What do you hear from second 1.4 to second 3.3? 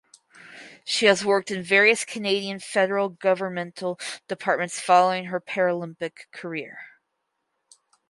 in various Canadian federal